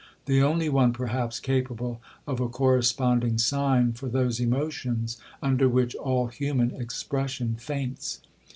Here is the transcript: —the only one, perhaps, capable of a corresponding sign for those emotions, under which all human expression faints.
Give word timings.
—the 0.25 0.41
only 0.41 0.67
one, 0.67 0.91
perhaps, 0.91 1.39
capable 1.39 2.01
of 2.25 2.39
a 2.39 2.49
corresponding 2.49 3.37
sign 3.37 3.93
for 3.93 4.09
those 4.09 4.39
emotions, 4.39 5.17
under 5.43 5.69
which 5.69 5.93
all 5.93 6.25
human 6.25 6.71
expression 6.71 7.53
faints. 7.53 8.19